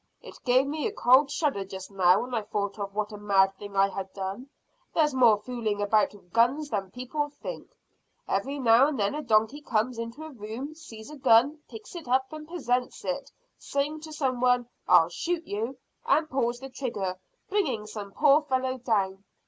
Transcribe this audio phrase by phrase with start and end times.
[0.19, 3.55] "It gave me a cold shudder just now when I thought of what a mad
[3.59, 4.49] thing I had done.
[4.95, 7.69] There's more fooling about with guns than people think.
[8.27, 12.07] Every now and then a donkey comes into a room, sees a gun, picks it
[12.07, 15.77] up, and presents it, saying to some one, `I'll shoot you,'
[16.07, 19.23] and pulls the trigger, bringing some poor fellow down.